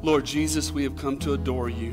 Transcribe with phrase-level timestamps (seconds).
[0.00, 1.92] Lord Jesus, we have come to adore you.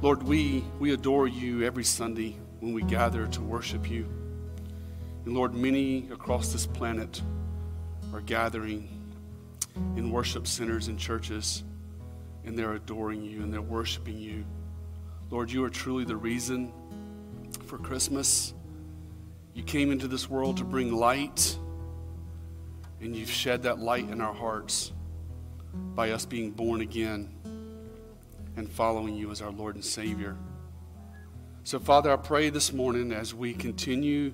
[0.00, 4.08] Lord, we, we adore you every Sunday when we gather to worship you.
[5.26, 7.20] And Lord, many across this planet
[8.14, 8.88] are gathering
[9.96, 11.62] in worship centers and churches,
[12.46, 14.46] and they're adoring you and they're worshiping you.
[15.28, 16.72] Lord, you are truly the reason
[17.66, 18.54] for Christmas.
[19.52, 21.54] You came into this world to bring light,
[23.02, 24.92] and you've shed that light in our hearts
[25.72, 27.28] by us being born again
[28.56, 30.36] and following you as our Lord and Savior.
[31.64, 34.32] So, Father, I pray this morning as we continue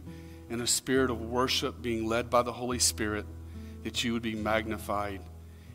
[0.48, 3.26] in a spirit of worship, being led by the Holy Spirit,
[3.82, 5.20] that you would be magnified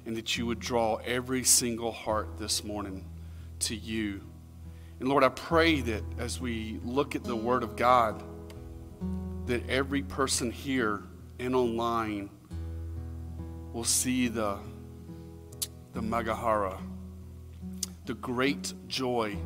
[0.05, 3.05] and that you would draw every single heart this morning
[3.59, 4.21] to you.
[4.99, 8.23] And Lord, I pray that as we look at the Word of God,
[9.45, 11.01] that every person here
[11.39, 12.29] and online
[13.73, 14.57] will see the,
[15.93, 16.77] the Magahara,
[18.05, 19.37] the great joy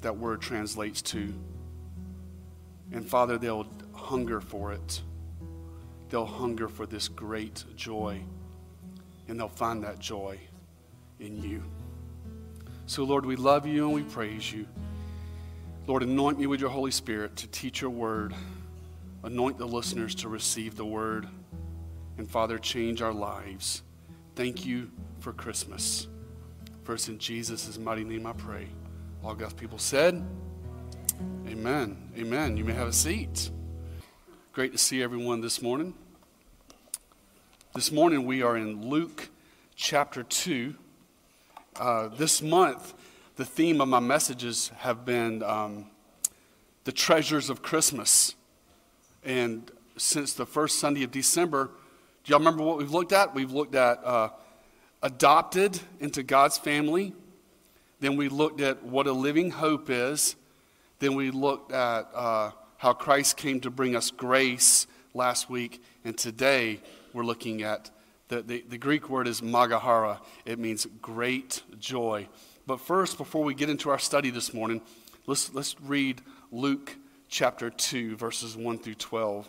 [0.00, 1.34] that word translates to.
[2.92, 5.02] And Father, they'll hunger for it.
[6.08, 8.22] They'll hunger for this great joy.
[9.26, 10.38] And they'll find that joy
[11.20, 11.62] in you.
[12.86, 14.66] So, Lord, we love you and we praise you.
[15.86, 18.34] Lord, anoint me with your Holy Spirit to teach your word.
[19.24, 21.28] Anoint the listeners to receive the word.
[22.16, 23.82] And Father, change our lives.
[24.38, 26.06] Thank you for Christmas.
[26.84, 28.68] First, in Jesus' mighty name I pray.
[29.24, 30.24] All God's people said,
[31.48, 32.10] Amen.
[32.16, 32.56] Amen.
[32.56, 33.50] You may have a seat.
[34.52, 35.92] Great to see everyone this morning.
[37.74, 39.28] This morning we are in Luke
[39.74, 40.72] chapter 2.
[41.74, 42.94] Uh, this month,
[43.34, 45.86] the theme of my messages have been um,
[46.84, 48.36] the treasures of Christmas.
[49.24, 51.70] And since the first Sunday of December,
[52.28, 53.34] do y'all remember what we've looked at?
[53.34, 54.28] We've looked at uh,
[55.02, 57.14] adopted into God's family.
[58.00, 60.36] Then we looked at what a living hope is.
[60.98, 65.82] Then we looked at uh, how Christ came to bring us grace last week.
[66.04, 66.80] And today
[67.14, 67.90] we're looking at
[68.28, 70.18] the, the, the Greek word is magahara.
[70.44, 72.28] It means great joy.
[72.66, 74.82] But first, before we get into our study this morning,
[75.26, 76.20] let's, let's read
[76.52, 76.94] Luke
[77.30, 79.48] chapter 2, verses 1 through 12.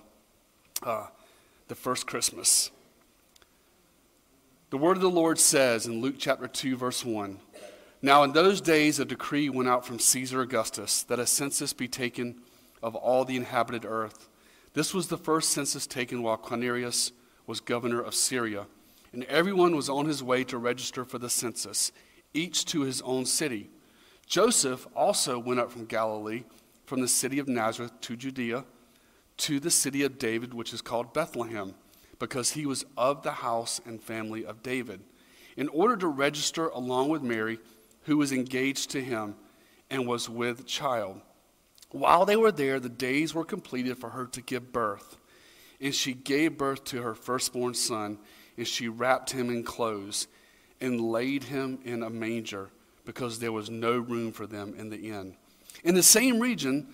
[0.81, 1.07] Uh,
[1.69, 2.71] the first Christmas.
[4.71, 7.37] The word of the Lord says in Luke chapter 2, verse 1
[8.01, 11.87] Now in those days a decree went out from Caesar Augustus that a census be
[11.87, 12.41] taken
[12.81, 14.27] of all the inhabited earth.
[14.73, 17.11] This was the first census taken while Quirinius
[17.45, 18.65] was governor of Syria,
[19.13, 21.91] and everyone was on his way to register for the census,
[22.33, 23.69] each to his own city.
[24.25, 26.45] Joseph also went up from Galilee,
[26.85, 28.65] from the city of Nazareth to Judea,
[29.39, 31.73] to the city of David, which is called Bethlehem,
[32.19, 35.01] because he was of the house and family of David,
[35.57, 37.59] in order to register along with Mary,
[38.03, 39.35] who was engaged to him
[39.89, 41.21] and was with child.
[41.91, 45.17] While they were there, the days were completed for her to give birth.
[45.81, 48.19] And she gave birth to her firstborn son,
[48.57, 50.27] and she wrapped him in clothes
[50.81, 52.69] and laid him in a manger
[53.05, 55.35] because there was no room for them in the inn.
[55.83, 56.93] In the same region,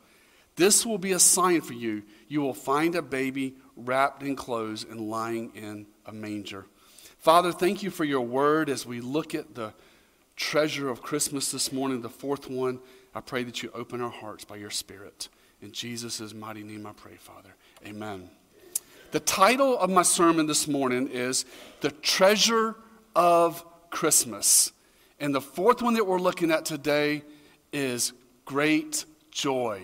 [0.55, 2.03] This will be a sign for you.
[2.27, 6.65] You will find a baby wrapped in clothes and lying in a manger.
[7.17, 9.73] Father, thank you for your word as we look at the
[10.35, 12.79] treasure of Christmas this morning, the fourth one.
[13.13, 15.29] I pray that you open our hearts by your Spirit.
[15.61, 17.53] In Jesus' mighty name I pray, Father.
[17.85, 18.29] Amen.
[19.11, 21.45] The title of my sermon this morning is
[21.81, 22.75] The Treasure
[23.15, 24.71] of Christmas.
[25.19, 27.23] And the fourth one that we're looking at today
[27.71, 28.13] is
[28.45, 29.83] Great Joy.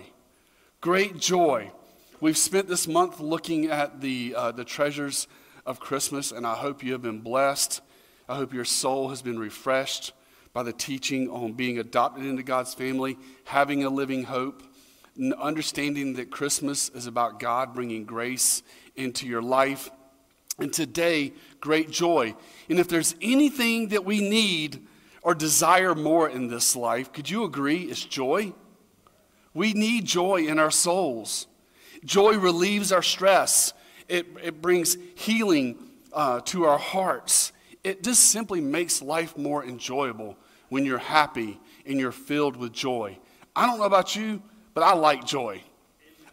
[0.80, 1.72] Great joy.
[2.20, 5.26] We've spent this month looking at the, uh, the treasures
[5.66, 7.80] of Christmas, and I hope you have been blessed.
[8.28, 10.12] I hope your soul has been refreshed
[10.52, 14.62] by the teaching on being adopted into God's family, having a living hope,
[15.36, 18.62] understanding that Christmas is about God bringing grace
[18.94, 19.90] into your life.
[20.60, 22.36] And today, great joy.
[22.68, 24.86] And if there's anything that we need
[25.22, 28.52] or desire more in this life, could you agree it's joy?
[29.58, 31.48] We need joy in our souls.
[32.04, 33.72] Joy relieves our stress,
[34.06, 35.76] it, it brings healing
[36.12, 37.50] uh, to our hearts.
[37.82, 40.36] It just simply makes life more enjoyable
[40.68, 43.18] when you're happy and you're filled with joy.
[43.56, 44.40] I don't know about you,
[44.74, 45.60] but I like joy.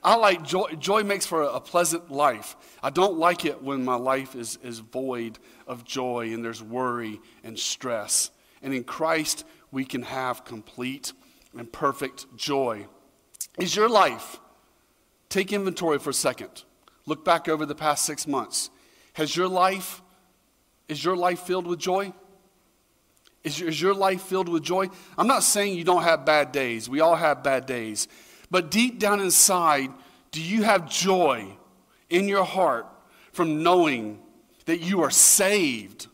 [0.03, 0.75] I like joy.
[0.77, 2.55] Joy makes for a pleasant life.
[2.83, 7.19] I don't like it when my life is, is void of joy and there's worry
[7.43, 8.29] and stress.
[8.61, 11.11] And in Christ, we can have complete
[11.57, 12.85] and perfect joy.
[13.57, 14.39] Is your life,
[15.29, 16.63] take inventory for a second.
[17.05, 18.69] Look back over the past six months.
[19.13, 20.01] Has your life,
[20.89, 22.13] is your life filled with joy?
[23.43, 24.87] Is your, is your life filled with joy?
[25.17, 26.89] I'm not saying you don't have bad days.
[26.89, 28.07] We all have bad days.
[28.49, 29.91] But deep down inside,
[30.31, 31.55] do you have joy
[32.09, 32.87] in your heart
[33.31, 34.19] from knowing
[34.65, 36.07] that you are saved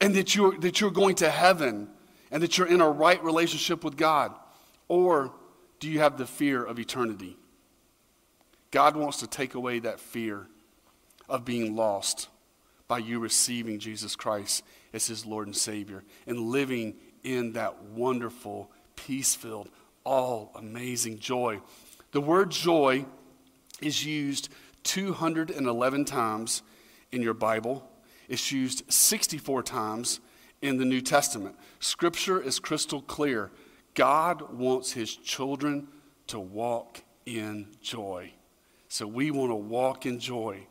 [0.00, 1.88] and that you're, that you're going to heaven
[2.30, 4.34] and that you're in a right relationship with God?
[4.90, 5.32] Or
[5.78, 7.36] do you have the fear of eternity?
[8.72, 10.48] God wants to take away that fear
[11.28, 12.28] of being lost
[12.88, 18.68] by you receiving Jesus Christ as his Lord and Savior and living in that wonderful,
[18.96, 19.70] peace filled,
[20.02, 21.60] all amazing joy.
[22.10, 23.04] The word joy
[23.80, 24.48] is used
[24.82, 26.62] 211 times
[27.12, 27.88] in your Bible,
[28.28, 30.18] it's used 64 times
[30.60, 31.54] in the New Testament.
[31.78, 33.52] Scripture is crystal clear.
[34.00, 35.86] God wants his children
[36.28, 38.32] to walk in joy.
[38.88, 40.66] So we want to walk in joy.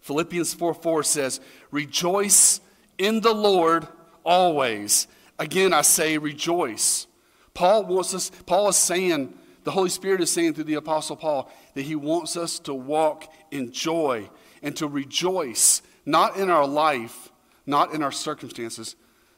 [0.00, 1.40] Philippians 4 4 says,
[1.70, 2.60] Rejoice
[2.98, 3.86] in the Lord
[4.24, 5.06] always.
[5.38, 7.06] Again, I say rejoice.
[7.54, 9.32] Paul wants us, Paul is saying,
[9.62, 13.32] the Holy Spirit is saying through the Apostle Paul that he wants us to walk
[13.52, 14.28] in joy
[14.64, 17.30] and to rejoice, not in our life,
[17.66, 18.96] not in our circumstances,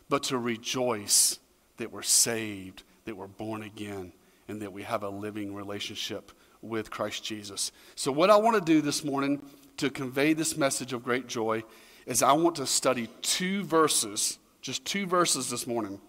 [0.09, 1.39] but to rejoice
[1.77, 4.13] that we're saved, that we're born again,
[4.49, 7.73] and that we have a living relationship with Christ Jesus.
[7.95, 9.43] So, what I want to do this morning
[9.79, 11.65] to convey this message of great joy
[12.07, 16.01] is I want to study two verses, just two verses this morning.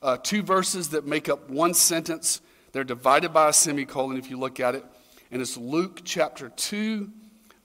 [0.00, 2.40] Uh, two verses that make up one sentence.
[2.72, 4.84] They're divided by a semicolon if you look at it.
[5.30, 7.10] And it's Luke chapter 2,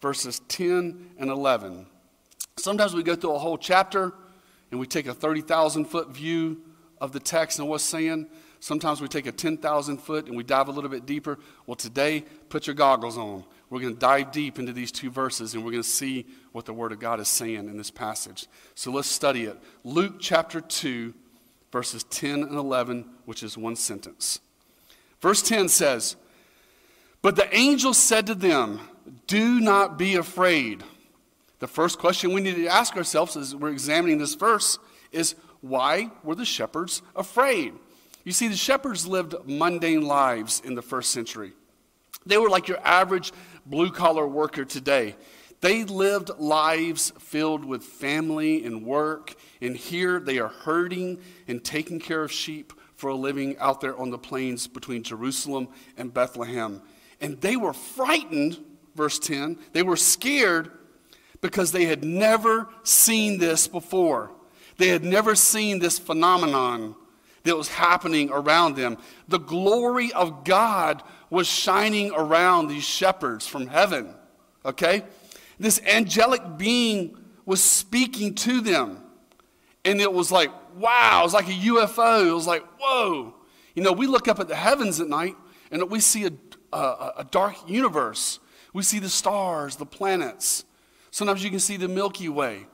[0.01, 1.85] verses 10 and 11.
[2.57, 4.13] Sometimes we go through a whole chapter
[4.71, 6.61] and we take a 30,000 foot view
[6.99, 8.27] of the text and what's saying.
[8.63, 11.37] Sometimes we take a 10,000 foot and we dive a little bit deeper.
[11.67, 13.43] Well, today, put your goggles on.
[13.69, 16.63] We're going to dive deep into these two verses and we're going to see what
[16.63, 18.47] the Word of God is saying in this passage.
[18.73, 19.61] So let's study it.
[19.83, 21.13] Luke chapter 2,
[21.73, 24.39] verses 10 and 11, which is one sentence.
[25.19, 26.15] Verse 10 says,
[27.21, 28.79] But the angel said to them,
[29.27, 30.85] Do not be afraid.
[31.59, 34.79] The first question we need to ask ourselves as we're examining this verse
[35.11, 37.73] is why were the shepherds afraid?
[38.23, 41.53] You see, the shepherds lived mundane lives in the first century.
[42.25, 43.33] They were like your average
[43.65, 45.15] blue collar worker today.
[45.59, 51.99] They lived lives filled with family and work, and here they are herding and taking
[51.99, 55.67] care of sheep for a living out there on the plains between Jerusalem
[55.97, 56.81] and Bethlehem.
[57.21, 58.59] And they were frightened,
[58.95, 60.71] verse 10, they were scared
[61.41, 64.31] because they had never seen this before.
[64.77, 66.95] They had never seen this phenomenon
[67.43, 68.97] that was happening around them.
[69.27, 74.13] The glory of God was shining around these shepherds from heaven.
[74.65, 75.03] Okay?
[75.59, 78.99] This angelic being was speaking to them.
[79.85, 82.27] And it was like, wow, it was like a UFO.
[82.27, 83.35] It was like, whoa.
[83.75, 85.35] You know, we look up at the heavens at night
[85.71, 86.31] and we see a,
[86.71, 88.39] a, a dark universe.
[88.73, 90.63] We see the stars, the planets.
[91.11, 92.65] Sometimes you can see the Milky Way.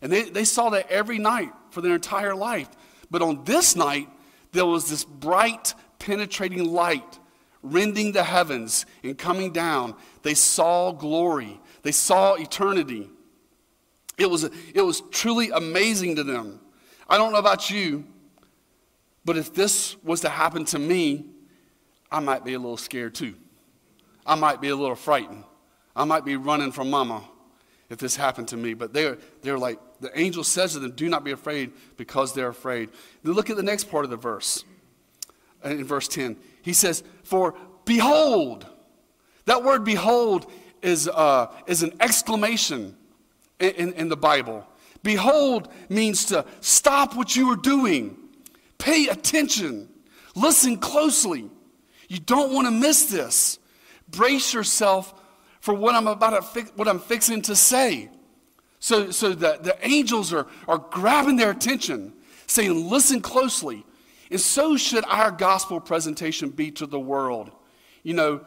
[0.00, 2.68] And they, they saw that every night for their entire life.
[3.10, 4.08] But on this night,
[4.52, 7.18] there was this bright, penetrating light
[7.64, 9.96] rending the heavens and coming down.
[10.22, 13.10] They saw glory, they saw eternity.
[14.16, 16.60] It was, it was truly amazing to them.
[17.08, 18.04] I don't know about you,
[19.24, 21.26] but if this was to happen to me,
[22.12, 23.34] I might be a little scared too.
[24.24, 25.42] I might be a little frightened.
[25.96, 27.24] I might be running from mama
[27.90, 28.74] if this happened to me.
[28.74, 32.48] But they're, they're like, the angel says to them, Do not be afraid because they're
[32.48, 32.90] afraid.
[33.22, 34.64] Then look at the next part of the verse.
[35.64, 38.66] In verse 10, he says, For behold,
[39.46, 40.50] that word behold
[40.82, 42.96] is, uh, is an exclamation
[43.58, 44.66] in, in, in the Bible.
[45.02, 48.16] Behold means to stop what you are doing,
[48.78, 49.88] pay attention,
[50.34, 51.50] listen closely.
[52.08, 53.58] You don't want to miss this.
[54.08, 55.14] Brace yourself
[55.60, 58.10] for what I'm about to fi- what I'm fixing to say.
[58.84, 62.12] So, so the, the angels are, are grabbing their attention,
[62.46, 63.82] saying, Listen closely.
[64.30, 67.50] And so should our gospel presentation be to the world.
[68.02, 68.40] You know,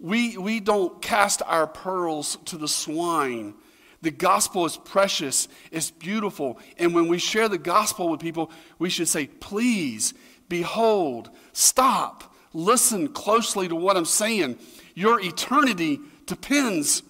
[0.00, 3.54] we, we don't cast our pearls to the swine
[4.02, 6.58] The gospel is precious, it's beautiful.
[6.76, 10.12] And when we share the gospel with people, we should say, please,
[10.48, 14.58] behold, stop, listen closely to what I'm saying.
[14.96, 17.04] Your eternity depends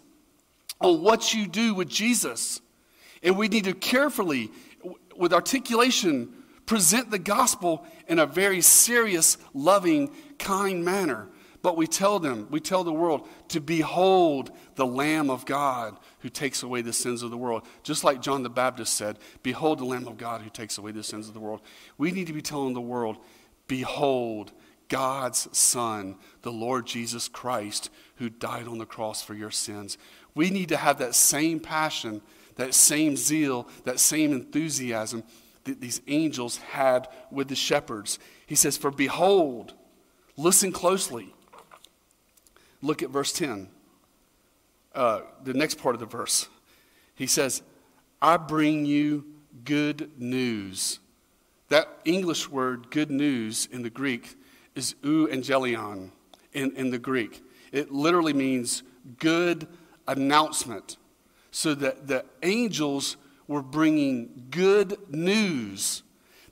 [0.81, 2.61] on what you do with Jesus.
[3.23, 4.51] And we need to carefully,
[5.17, 6.33] with articulation,
[6.67, 11.29] present the gospel in a very serious, loving, kind manner.
[11.61, 16.29] But we tell them, we tell the world to behold the Lamb of God who
[16.29, 17.67] takes away the sins of the world.
[17.83, 21.03] Just like John the Baptist said, Behold the Lamb of God who takes away the
[21.03, 21.61] sins of the world.
[21.97, 23.17] We need to be telling the world,
[23.67, 24.53] Behold
[24.89, 29.99] God's Son, the Lord Jesus Christ, who died on the cross for your sins.
[30.39, 32.23] We need to have that same passion,
[32.55, 35.25] that same zeal, that same enthusiasm
[35.65, 38.21] that these angels had with the shepherds.
[38.47, 39.75] He says, For behold,
[40.37, 41.35] listen closely.
[42.83, 43.69] Look at verse 10,
[44.95, 46.49] uh, the next part of the verse.
[47.17, 47.63] He says,
[48.23, 49.25] I bring you
[49.65, 51.01] good news.
[51.69, 54.37] That English word, good news, in the Greek
[54.77, 56.13] is euangelion
[56.53, 57.43] in, in the Greek.
[57.73, 58.85] It literally means
[59.19, 59.67] good
[60.09, 60.97] announcement.
[61.51, 66.03] So that the angels were bringing good news.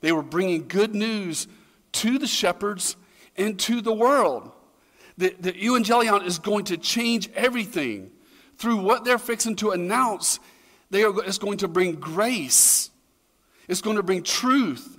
[0.01, 1.47] They were bringing good news
[1.93, 2.95] to the shepherds
[3.35, 4.51] and to the world.
[5.17, 8.11] The, the evangelion is going to change everything.
[8.57, 10.39] Through what they're fixing to announce,
[10.89, 12.89] they are, it's going to bring grace.
[13.67, 14.97] It's going to bring truth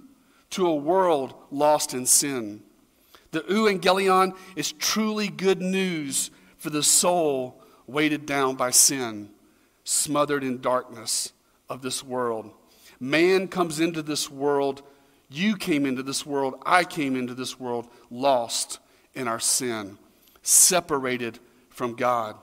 [0.50, 2.62] to a world lost in sin.
[3.30, 9.30] The evangelion is truly good news for the soul weighted down by sin,
[9.82, 11.32] smothered in darkness
[11.68, 12.52] of this world.
[13.00, 14.82] Man comes into this world,
[15.28, 18.78] you came into this world, I came into this world lost
[19.14, 19.98] in our sin
[20.48, 22.36] separated from God.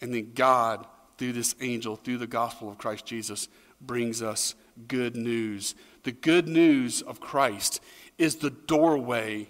[0.00, 0.86] And then God,
[1.18, 3.48] through this angel, through the gospel of Christ Jesus,
[3.80, 4.54] brings us
[4.86, 5.74] good news.
[6.04, 7.80] The good news of Christ
[8.16, 9.48] is the doorway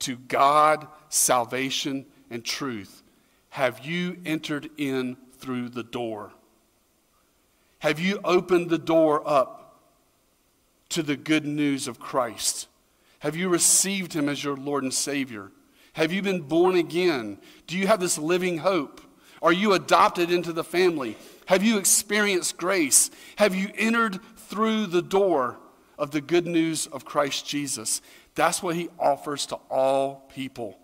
[0.00, 3.02] to God, salvation, and truth.
[3.56, 6.30] Have you entered in through the door?
[7.78, 9.80] Have you opened the door up
[10.90, 12.68] to the good news of Christ?
[13.20, 15.52] Have you received him as your Lord and Savior?
[15.94, 17.38] Have you been born again?
[17.66, 19.00] Do you have this living hope?
[19.40, 21.16] Are you adopted into the family?
[21.46, 23.10] Have you experienced grace?
[23.36, 25.56] Have you entered through the door
[25.98, 28.02] of the good news of Christ Jesus?
[28.34, 30.78] That's what he offers to all people.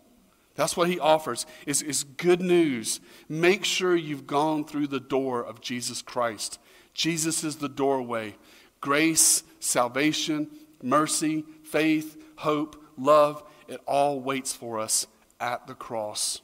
[0.55, 3.01] That's what he offers is, is good news.
[3.29, 6.59] Make sure you've gone through the door of Jesus Christ.
[6.95, 8.37] Jesus is the doorway.
[8.81, 10.51] Grace, salvation,
[10.83, 15.07] mercy, faith, hope, love, it all waits for us
[15.41, 16.41] at the cross.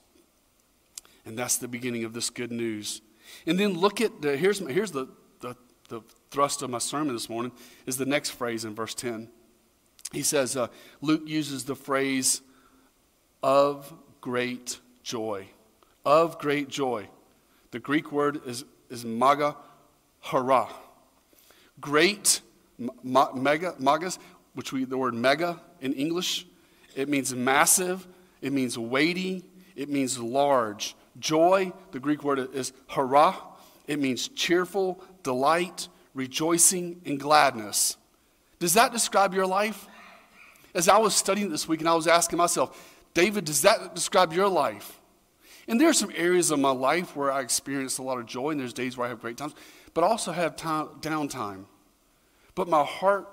[1.26, 3.02] And that's the beginning of this good news.
[3.46, 5.08] And then look at the, here's, here's the,
[5.40, 5.54] the,
[5.90, 6.00] the
[6.30, 7.52] thrust of my sermon this morning
[7.84, 9.28] is the next phrase in verse 10.
[10.12, 10.68] He says, uh,
[11.02, 12.40] Luke uses the phrase
[13.42, 15.48] of great joy.
[16.04, 17.08] Of great joy.
[17.70, 19.56] The Greek word is, is maga
[20.20, 20.68] hara.
[21.80, 22.40] Great,
[23.02, 24.18] ma, mega, magas,
[24.54, 26.46] which we, the word mega in English,
[26.96, 28.06] it means massive,
[28.40, 29.44] it means weighty,
[29.76, 30.96] it means large.
[31.18, 33.36] Joy, the Greek word is hara,
[33.86, 37.96] it means cheerful, delight, rejoicing, and gladness.
[38.58, 39.86] Does that describe your life?
[40.74, 44.32] As I was studying this week and I was asking myself, David, does that describe
[44.32, 45.00] your life?
[45.66, 48.50] And there are some areas of my life where I experience a lot of joy,
[48.50, 49.56] and there's days where I have great times,
[49.92, 51.64] but I also have time, downtime.
[52.54, 53.28] But my heart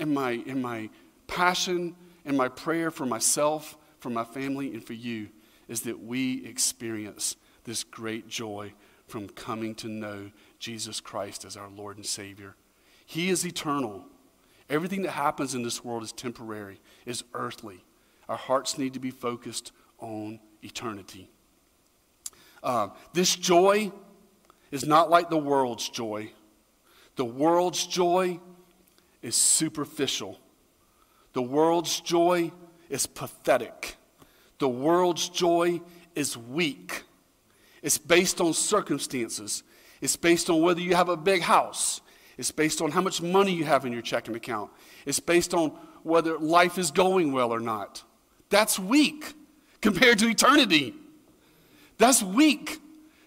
[0.00, 0.90] and my, and my
[1.28, 1.94] passion
[2.24, 5.28] and my prayer for myself, for my family, and for you
[5.68, 8.72] is that we experience this great joy
[9.06, 12.56] from coming to know Jesus Christ as our Lord and Savior.
[13.06, 14.06] He is eternal.
[14.68, 17.84] Everything that happens in this world is temporary, is earthly.
[18.28, 21.28] Our hearts need to be focused on eternity.
[22.62, 23.92] Uh, this joy
[24.70, 26.32] is not like the world's joy.
[27.16, 28.40] The world's joy
[29.22, 30.38] is superficial.
[31.34, 32.52] The world's joy
[32.88, 33.96] is pathetic.
[34.58, 35.80] The world's joy
[36.14, 37.02] is weak.
[37.82, 39.62] It's based on circumstances.
[40.00, 42.00] It's based on whether you have a big house.
[42.38, 44.70] It's based on how much money you have in your checking account.
[45.06, 45.70] It's based on
[46.02, 48.02] whether life is going well or not.
[48.54, 49.34] That's weak
[49.80, 50.94] compared to eternity.
[51.98, 52.78] That's weak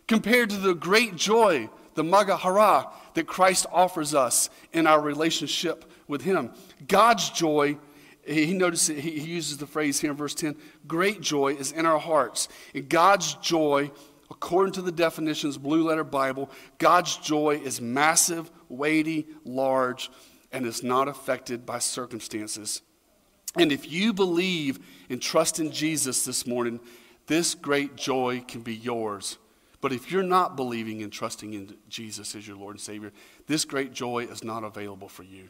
[0.08, 6.22] compared to the great joy, the Magahara, that Christ offers us in our relationship with
[6.22, 6.52] Him.
[6.88, 7.78] God's joy
[8.26, 10.56] he notices he, uses the phrase here in verse 10
[10.86, 13.90] great joy is in our hearts and god's joy
[14.30, 20.12] according to the definitions, Blue Letter Bible, God's joy is massive, weighty, large,
[20.52, 22.82] and is not affected by circumstances.
[23.58, 26.80] And if you believe and trust in Jesus this morning,
[27.26, 29.38] this great joy can be yours.
[29.82, 33.12] But if you're not believing and trusting in Jesus as your Lord and Savior,
[33.46, 35.50] this great joy is not available for you.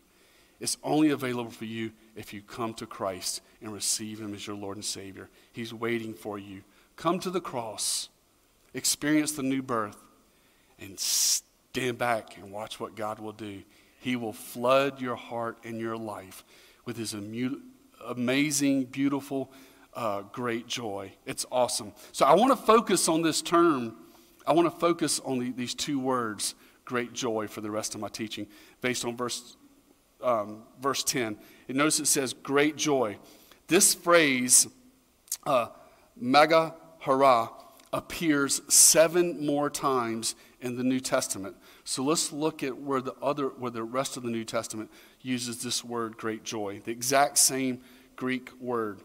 [0.60, 4.56] It's only available for you if you come to Christ and receive Him as your
[4.56, 5.30] Lord and Savior.
[5.54, 6.64] He's waiting for you.
[6.96, 8.10] Come to the cross,
[8.74, 9.98] experience the new birth,
[10.80, 13.62] and stand back and watch what God will do.
[14.00, 16.44] He will flood your heart and your life
[16.86, 17.14] with His
[18.06, 19.52] amazing, beautiful,
[19.94, 21.12] uh, great joy.
[21.26, 21.94] It's awesome.
[22.12, 23.96] So I want to focus on this term.
[24.46, 28.02] I want to focus on the, these two words, great joy, for the rest of
[28.02, 28.48] my teaching,
[28.82, 29.58] based on verse
[30.22, 31.38] um, verse 10.
[31.68, 33.18] And notice it says, great joy.
[33.68, 34.68] This phrase,
[35.46, 35.68] uh,
[36.16, 37.50] mega hara,
[37.94, 41.56] appears seven more times in the New Testament.
[41.84, 44.92] So let's look at where the other, where the rest of the New Testament
[45.22, 47.82] uses this word great joy, the exact same
[48.16, 49.02] Greek word.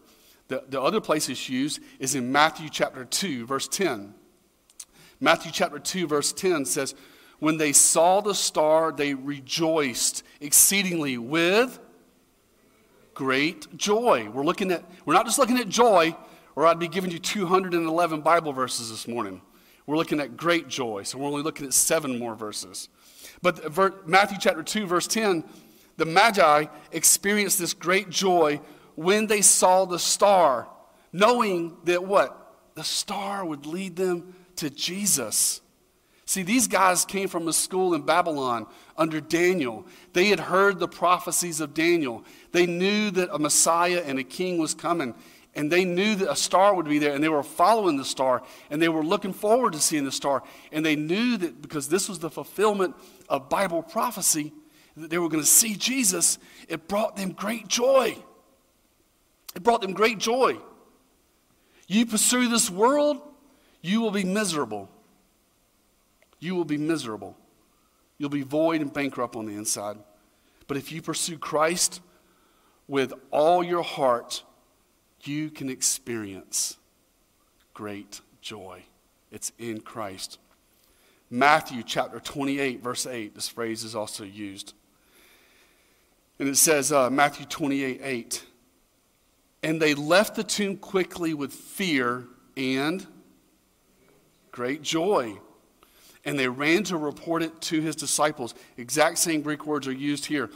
[0.47, 4.13] The, the other place it's used is in Matthew chapter 2, verse 10.
[5.19, 6.95] Matthew chapter 2, verse 10 says,
[7.39, 11.79] when they saw the star, they rejoiced exceedingly with
[13.13, 14.29] great joy.
[14.29, 16.15] We're looking at, we're not just looking at joy,
[16.55, 19.41] or I'd be giving you 211 Bible verses this morning.
[19.85, 22.89] We're looking at great joy, so we're only looking at seven more verses.
[23.41, 25.43] But Matthew chapter 2, verse 10,
[25.97, 28.61] the Magi experienced this great joy
[28.95, 30.67] when they saw the star,
[31.11, 32.39] knowing that what?
[32.75, 35.61] The star would lead them to Jesus.
[36.25, 38.65] See, these guys came from a school in Babylon
[38.97, 39.85] under Daniel.
[40.13, 42.23] They had heard the prophecies of Daniel.
[42.53, 45.13] They knew that a Messiah and a king was coming.
[45.55, 48.41] And they knew that a star would be there, and they were following the star,
[48.71, 50.41] and they were looking forward to seeing the star.
[50.71, 52.95] And they knew that because this was the fulfillment
[53.29, 54.51] of Bible prophecy,
[54.97, 58.17] that they were going to see Jesus, it brought them great joy.
[59.55, 60.57] It brought them great joy.
[61.87, 63.21] You pursue this world,
[63.81, 64.89] you will be miserable
[66.43, 67.37] you will be miserable.
[68.17, 69.97] You'll be void and bankrupt on the inside.
[70.67, 72.01] But if you pursue Christ
[72.87, 74.43] with all your heart,
[75.27, 76.77] you can experience
[77.73, 78.83] great joy.
[79.31, 80.39] It's in Christ.
[81.29, 84.73] Matthew chapter 28, verse 8, this phrase is also used.
[86.39, 88.45] And it says, uh, Matthew 28, 8,
[89.63, 93.05] and they left the tomb quickly with fear and
[94.51, 95.37] great joy
[96.25, 98.55] and they ran to report it to his disciples.
[98.77, 100.49] Exact same Greek words are used here.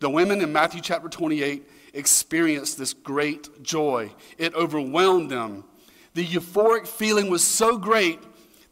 [0.00, 5.64] The women in Matthew chapter 28 experienced this great joy, it overwhelmed them.
[6.14, 8.20] The euphoric feeling was so great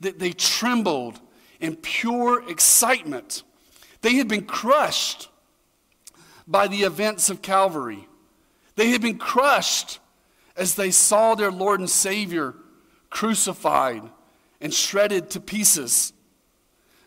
[0.00, 1.20] that they trembled
[1.60, 3.42] in pure excitement.
[4.00, 5.28] They had been crushed
[6.46, 8.08] by the events of Calvary.
[8.76, 10.00] They had been crushed
[10.56, 12.54] as they saw their Lord and Savior
[13.10, 14.02] crucified
[14.60, 16.12] and shredded to pieces.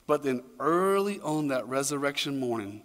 [0.08, 2.84] But then early on that resurrection morning,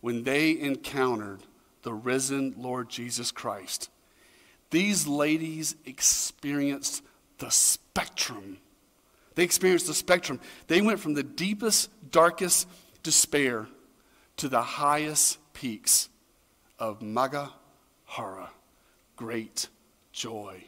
[0.00, 1.40] when they encountered
[1.82, 3.90] the risen Lord Jesus Christ,
[4.70, 7.02] these ladies experienced
[7.38, 8.58] the spectrum.
[9.34, 10.40] They experienced the spectrum.
[10.66, 12.68] They went from the deepest, darkest
[13.02, 13.66] despair
[14.36, 16.08] to the highest peaks
[16.78, 17.50] of Maga
[18.06, 18.50] Hara,
[19.16, 19.68] great
[20.12, 20.64] joy.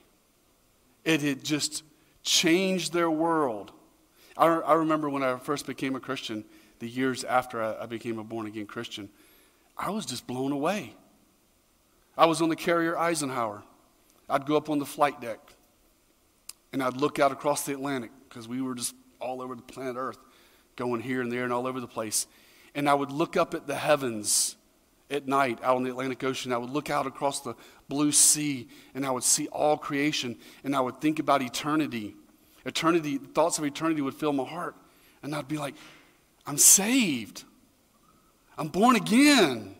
[1.04, 1.82] It had just
[2.22, 3.72] changed their world.
[4.36, 6.44] I, I remember when I first became a Christian,
[6.78, 9.08] the years after I, I became a born again Christian,
[9.76, 10.94] I was just blown away.
[12.16, 13.62] I was on the carrier Eisenhower.
[14.28, 15.40] I'd go up on the flight deck
[16.72, 19.96] and I'd look out across the Atlantic because we were just all over the planet
[19.96, 20.18] Earth,
[20.76, 22.26] going here and there and all over the place.
[22.74, 24.56] And I would look up at the heavens
[25.10, 26.52] at night out on the Atlantic Ocean.
[26.52, 27.54] I would look out across the
[27.88, 32.14] blue sea and I would see all creation and I would think about eternity
[32.64, 34.76] Eternity, thoughts of eternity would fill my heart.
[35.22, 35.74] And I'd be like,
[36.46, 37.44] I'm saved.
[38.56, 39.74] I'm born again.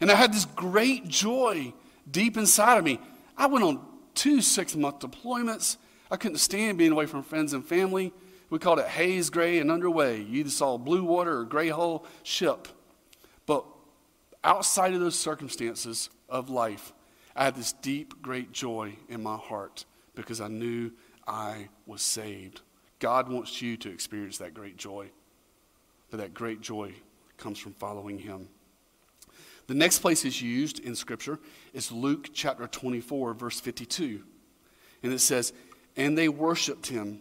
[0.00, 1.72] And I had this great joy
[2.10, 3.00] deep inside of me.
[3.36, 3.80] I went on
[4.14, 5.76] two six month deployments.
[6.10, 8.12] I couldn't stand being away from friends and family.
[8.48, 10.20] We called it haze, gray, and underway.
[10.20, 12.68] You either saw blue water or gray hull ship.
[13.44, 13.64] But
[14.44, 16.92] outside of those circumstances of life,
[17.34, 20.92] I had this deep, great joy in my heart because I knew
[21.26, 22.60] I was saved.
[22.98, 25.10] God wants you to experience that great joy,
[26.10, 26.94] but that great joy
[27.36, 28.48] comes from following Him.
[29.66, 31.38] The next place is used in Scripture
[31.72, 34.22] is Luke chapter 24, verse 52.
[35.02, 35.52] And it says,
[35.96, 37.20] And they worshiped him,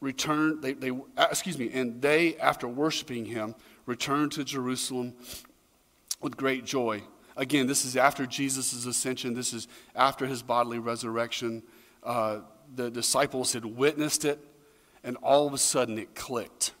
[0.00, 3.54] returned, they, they, uh, excuse me, and they, after worshiping him,
[3.86, 5.14] returned to Jerusalem
[6.20, 7.02] with great joy.
[7.36, 11.62] Again, this is after Jesus' ascension, this is after his bodily resurrection.
[12.02, 12.40] Uh,
[12.74, 14.44] the disciples had witnessed it,
[15.04, 16.72] and all of a sudden it clicked.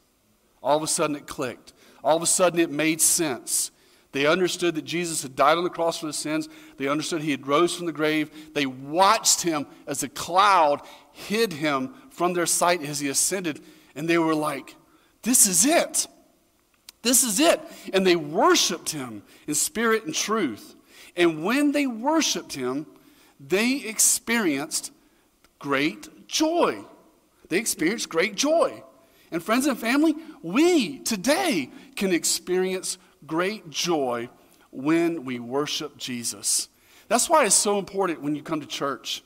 [0.62, 1.74] All of a sudden it clicked.
[2.02, 3.70] All of a sudden it made sense.
[4.16, 6.48] They understood that Jesus had died on the cross for the sins.
[6.78, 8.30] They understood he had rose from the grave.
[8.54, 10.80] They watched him as a cloud
[11.12, 13.60] hid him from their sight as he ascended.
[13.94, 14.74] And they were like,
[15.20, 16.06] This is it.
[17.02, 17.60] This is it.
[17.92, 20.74] And they worshiped him in spirit and truth.
[21.14, 22.86] And when they worshiped him,
[23.38, 24.92] they experienced
[25.58, 26.82] great joy.
[27.50, 28.82] They experienced great joy.
[29.30, 34.28] And friends and family, we today can experience great joy
[34.70, 36.68] when we worship Jesus.
[37.08, 39.22] That's why it's so important when you come to church,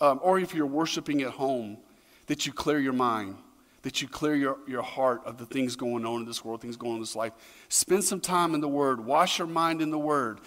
[0.00, 1.78] um, or if you're worshiping at home,
[2.26, 3.36] that you clear your mind,
[3.82, 6.76] that you clear your, your heart of the things going on in this world, things
[6.76, 7.32] going on in this life.
[7.68, 10.40] Spend some time in the Word, wash your mind in the Word,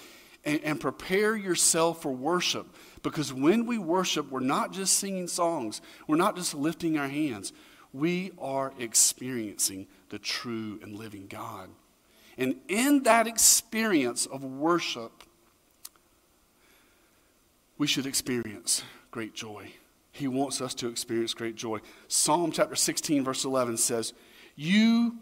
[0.43, 2.65] and, and prepare yourself for worship.
[3.03, 7.53] Because when we worship, we're not just singing songs, we're not just lifting our hands,
[7.93, 11.69] we are experiencing the true and living God.
[12.38, 15.23] And in that experience of worship,
[17.78, 19.71] we should experience great joy.
[20.12, 21.80] He wants us to experience great joy.
[22.08, 24.13] Psalm chapter 16, verse 11 says,
[24.56, 25.15] You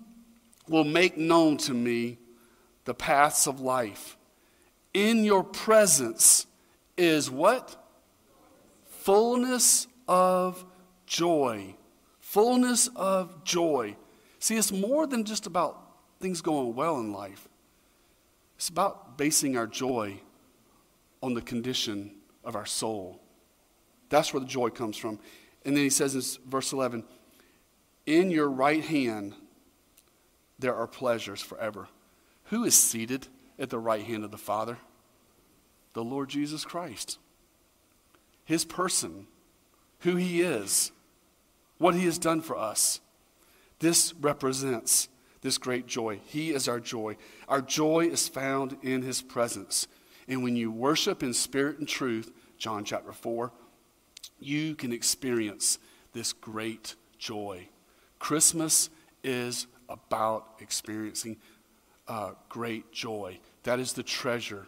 [0.68, 2.18] will make known to me
[2.86, 4.18] the paths of life.
[4.94, 6.48] In your presence
[6.98, 7.76] is what?
[8.86, 10.66] Fullness of
[11.06, 11.76] joy.
[12.20, 13.96] Fullness of joy.
[14.40, 15.85] See, it's more than just about
[16.26, 17.48] things going well in life.
[18.56, 20.20] It's about basing our joy
[21.22, 23.22] on the condition of our soul.
[24.10, 25.20] That's where the joy comes from.
[25.66, 27.04] And then he says in verse 11,
[28.08, 29.36] In your right hand
[30.58, 31.90] there are pleasures forever.
[32.46, 33.28] Who is seated
[33.60, 34.80] at the right hand of the Father?
[35.94, 37.20] The Lord Jesus Christ.
[38.46, 39.28] His person,
[40.00, 40.92] who he is,
[41.78, 43.00] what he has done for us.
[43.78, 45.08] This represents
[45.46, 46.20] this great joy.
[46.26, 47.18] He is our joy.
[47.48, 49.88] Our joy is found in his presence.
[50.28, 53.52] And when you worship in spirit and truth, John chapter 4,
[54.40, 55.78] you can experience
[56.14, 57.70] this great joy.
[58.18, 58.90] Christmas
[59.24, 61.38] is about experiencing
[62.08, 63.38] uh, great joy.
[63.64, 64.66] That is the treasure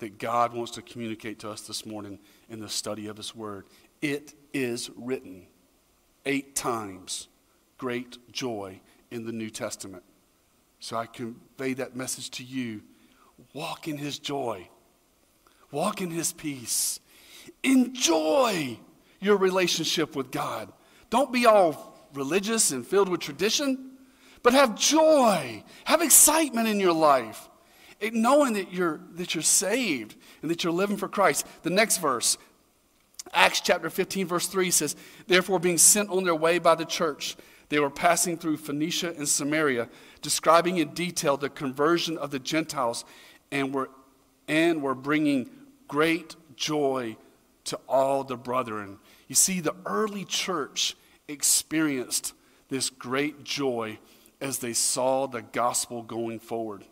[0.00, 3.66] that God wants to communicate to us this morning in the study of His Word.
[4.02, 5.46] It is written
[6.26, 7.28] eight times
[7.78, 8.80] great joy
[9.14, 10.02] in the New Testament.
[10.80, 12.82] So I convey that message to you.
[13.52, 14.68] Walk in his joy,
[15.70, 17.00] walk in his peace.
[17.62, 18.78] Enjoy
[19.20, 20.72] your relationship with God.
[21.10, 23.92] Don't be all religious and filled with tradition,
[24.42, 27.48] but have joy, have excitement in your life,
[28.12, 31.46] knowing that you're, that you're saved and that you're living for Christ.
[31.62, 32.38] The next verse,
[33.32, 34.96] Acts chapter 15, verse 3 says,
[35.26, 37.36] Therefore, being sent on their way by the church,
[37.68, 39.88] they were passing through Phoenicia and Samaria,
[40.22, 43.04] describing in detail the conversion of the Gentiles
[43.50, 43.90] and were,
[44.48, 45.50] and were bringing
[45.88, 47.16] great joy
[47.64, 48.98] to all the brethren.
[49.28, 50.96] You see, the early church
[51.28, 52.34] experienced
[52.68, 53.98] this great joy
[54.40, 56.84] as they saw the gospel going forward.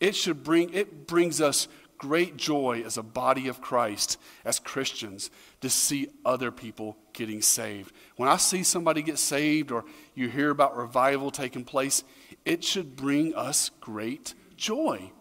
[0.00, 1.68] It should bring, it brings us
[2.04, 5.30] great joy as a body of Christ, as Christians,
[5.62, 7.94] to see other people getting saved.
[8.16, 12.04] When I see somebody get saved or you hear about revival taking place,
[12.44, 15.12] it should bring us great joy.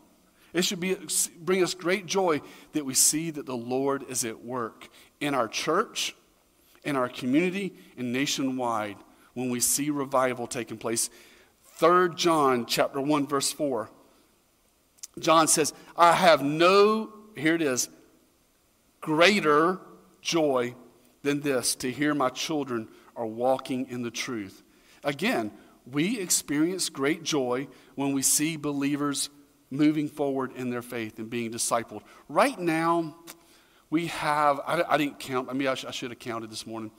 [0.52, 0.98] It should be,
[1.40, 2.42] bring us great joy
[2.74, 4.90] that we see that the Lord is at work
[5.22, 6.14] in our church,
[6.84, 8.98] in our community, and nationwide
[9.36, 11.10] when we see revival taking place.
[11.78, 13.90] 3 John chapter 1 verse 4
[15.20, 17.90] John says, I have no, here it is,
[19.02, 19.80] greater
[20.22, 20.76] joy
[21.22, 24.64] than this to hear my children are walking in the truth.
[25.04, 25.52] Again,
[25.92, 29.30] we experience great joy when we see believers
[29.70, 32.02] moving forward in their faith and being discipled.
[32.30, 33.16] Right now,
[33.90, 36.66] we have, I, I didn't count, I mean, I, sh- I should have counted this
[36.66, 36.92] morning.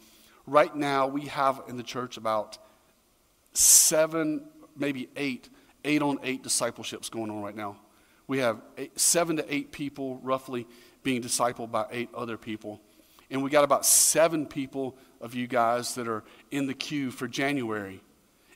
[0.46, 2.58] Right now, we have in the church about
[3.54, 4.44] seven,
[4.76, 5.48] maybe eight,
[5.84, 7.76] eight on eight discipleships going on right now.
[8.26, 10.66] We have eight, seven to eight people roughly
[11.02, 12.80] being discipled by eight other people.
[13.30, 17.26] And we got about seven people of you guys that are in the queue for
[17.26, 18.00] January.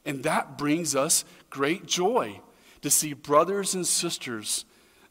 [0.05, 2.41] And that brings us great joy
[2.83, 4.65] to see brothers and sisters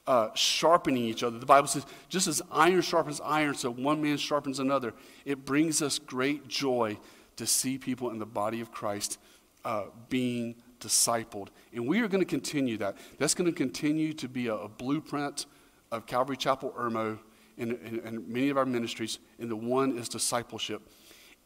[0.07, 1.37] uh, sharpening each other.
[1.37, 4.93] The Bible says, just as iron sharpens iron, so one man sharpens another.
[5.25, 6.97] It brings us great joy
[7.35, 9.19] to see people in the body of Christ
[9.65, 11.49] uh, being discipled.
[11.73, 12.97] And we are going to continue that.
[13.17, 15.45] That's going to continue to be a, a blueprint
[15.91, 17.19] of Calvary Chapel Irmo
[17.57, 19.19] and, and, and many of our ministries.
[19.39, 20.81] And the one is discipleship.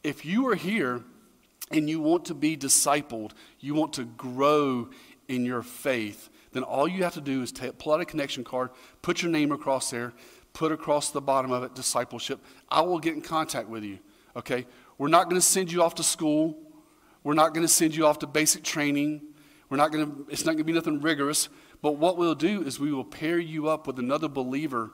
[0.02, 1.02] If you are here
[1.70, 4.90] and you want to be discipled, you want to grow
[5.28, 8.70] in your faith, then all you have to do is pull out a connection card,
[9.00, 10.12] put your name across there,
[10.52, 12.40] put across the bottom of it discipleship.
[12.68, 13.98] I will get in contact with you.
[14.36, 14.66] Okay?
[14.98, 16.58] We're not going to send you off to school.
[17.24, 19.22] We're not going to send you off to basic training.
[19.68, 21.48] We're not going to, it's not going to be nothing rigorous.
[21.80, 24.90] But what we'll do is we will pair you up with another believer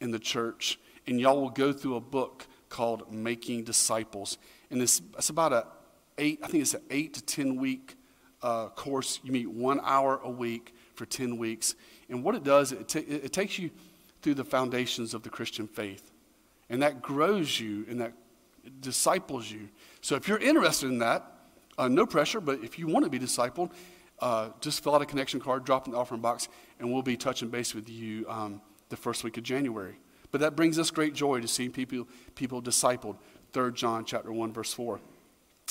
[0.00, 4.38] in the church, and y'all will go through a book called Making Disciples.
[4.70, 5.66] And it's, it's about a
[6.18, 7.96] eight, I think it's an eight to 10 week
[8.42, 9.20] uh, course.
[9.22, 11.74] You meet one hour a week for 10 weeks.
[12.08, 13.70] And what it does, it, ta- it takes you
[14.22, 16.10] through the foundations of the Christian faith.
[16.68, 18.12] And that grows you and that
[18.80, 19.68] disciples you.
[20.00, 21.37] So if you're interested in that,
[21.78, 23.70] uh, no pressure, but if you want to be discipled,
[24.20, 27.16] uh, just fill out a connection card, drop in the offering box, and we'll be
[27.16, 29.94] touching base with you um, the first week of January.
[30.30, 33.16] But that brings us great joy to see people, people discipled.
[33.52, 35.00] 3 John chapter 1, verse 4.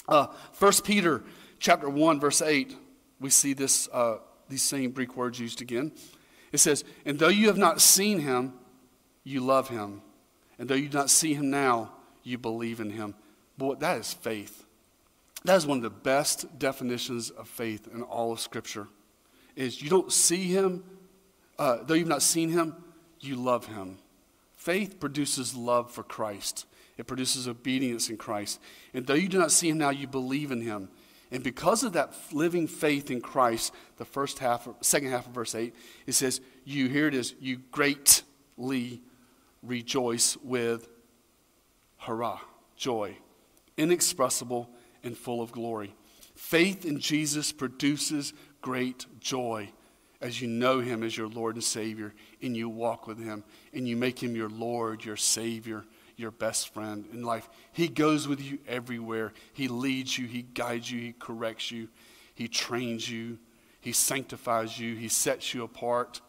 [0.08, 1.24] Uh, 1 Peter
[1.60, 2.76] chapter 1, verse 8,
[3.20, 4.18] we see this, uh,
[4.50, 5.92] these same Greek words used again.
[6.52, 8.54] It says, And though you have not seen him,
[9.24, 10.02] you love him.
[10.58, 11.92] And though you do not see him now,
[12.24, 13.16] you believe in him.
[13.58, 14.66] Boy, that is faith.
[15.44, 18.88] That is one of the best definitions of faith in all of Scripture.
[19.56, 20.84] Is you don't see him,
[21.58, 22.76] uh, though you've not seen him,
[23.20, 23.98] you love him.
[24.56, 26.66] Faith produces love for Christ.
[26.98, 28.60] It produces obedience in Christ.
[28.94, 30.90] And though you do not see him now, you believe in him.
[31.32, 35.56] And because of that living faith in Christ, the first half, second half of verse
[35.56, 39.02] 8, it says, You, here it is, you greatly
[39.62, 40.88] rejoice with
[41.98, 42.40] hurrah,
[42.76, 43.18] joy,
[43.76, 44.70] inexpressible
[45.08, 45.96] and full of glory.
[46.36, 49.70] Faith in Jesus produces great joy
[50.22, 53.44] as you know him as your Lord and Savior and you walk with him
[53.74, 55.84] and you make him your Lord, your Savior,
[56.18, 57.48] your best friend in life.
[57.72, 59.34] He goes with you everywhere.
[59.54, 61.88] He leads you, He guides you, He corrects you,
[62.34, 63.38] He trains you,
[63.80, 66.22] He sanctifies you, He sets you apart,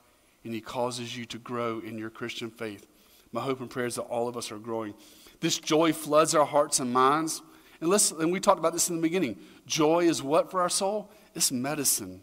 [0.45, 2.87] and He causes you to grow in your Christian faith.
[3.33, 4.95] My hope and prayer is that all of us are growing.
[5.41, 7.43] This joy floods our hearts and minds.
[7.81, 9.39] And, listen, and we talked about this in the beginning.
[9.67, 11.11] Joy is what for our soul?
[11.35, 12.23] It's medicine.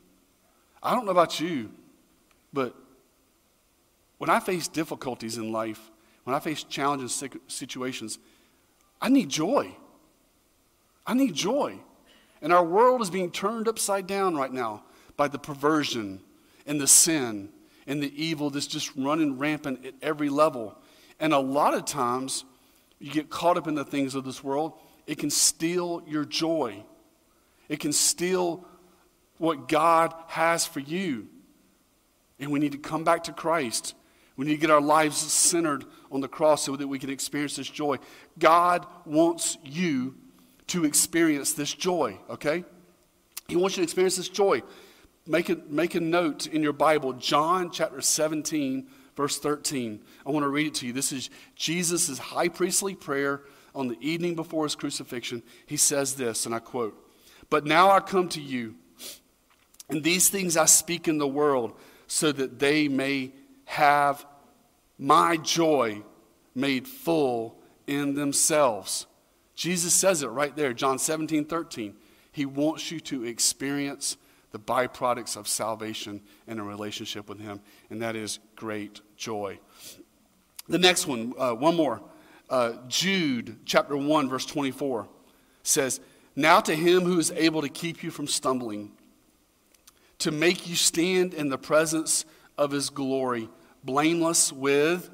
[0.84, 1.72] I don't know about you,
[2.54, 2.76] but
[4.18, 5.92] when I face difficulties in life,
[6.24, 7.08] when I face challenging
[7.48, 8.20] situations,
[9.02, 9.76] I need joy.
[11.06, 11.80] I need joy.
[12.42, 14.84] And our world is being turned upside down right now
[15.18, 16.22] by the perversion
[16.66, 17.50] and the sin
[17.88, 20.76] and the evil that's just running rampant at every level.
[21.20, 22.44] And a lot of times,
[23.00, 24.74] you get caught up in the things of this world,
[25.08, 26.84] it can steal your joy.
[27.70, 28.66] It can steal
[29.38, 31.28] what God has for you.
[32.40, 33.96] And we need to come back to Christ.
[34.36, 37.56] We need to get our lives centered on the cross so that we can experience
[37.56, 37.98] this joy.
[38.38, 40.16] God wants you
[40.68, 42.64] to experience this joy, okay?
[43.48, 44.64] He wants you to experience this joy.
[45.28, 50.02] Make a, make a note in your Bible, John chapter 17, verse 13.
[50.26, 50.94] I want to read it to you.
[50.94, 53.42] This is Jesus' high priestly prayer
[53.76, 55.44] on the evening before his crucifixion.
[55.66, 56.96] He says this, and I quote
[57.50, 58.76] But now I come to you,
[59.90, 61.74] and these things I speak in the world,
[62.08, 63.34] so that they may
[63.66, 64.26] have
[64.98, 66.02] my joy
[66.54, 69.06] made full in themselves.
[69.56, 71.96] Jesus says it right there, John 17, 13.
[72.32, 74.18] He wants you to experience
[74.52, 79.60] the byproducts of salvation and a relationship with Him, and that is great joy.
[80.68, 82.02] The next one, uh, one more.
[82.50, 85.08] Uh, Jude chapter 1, verse 24
[85.64, 86.00] says,
[86.36, 88.92] Now to Him who is able to keep you from stumbling,
[90.20, 92.26] to make you stand in the presence
[92.58, 93.50] of his glory,
[93.84, 95.10] blameless with,